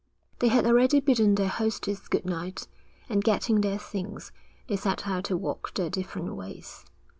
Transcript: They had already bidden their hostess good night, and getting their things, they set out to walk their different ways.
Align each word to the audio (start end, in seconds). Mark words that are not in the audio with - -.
They 0.39 0.47
had 0.47 0.65
already 0.65 0.99
bidden 0.99 1.35
their 1.35 1.47
hostess 1.47 2.07
good 2.07 2.25
night, 2.25 2.67
and 3.07 3.23
getting 3.23 3.61
their 3.61 3.77
things, 3.77 4.31
they 4.65 4.75
set 4.75 5.07
out 5.07 5.25
to 5.25 5.37
walk 5.37 5.75
their 5.75 5.91
different 5.91 6.35
ways. 6.35 6.85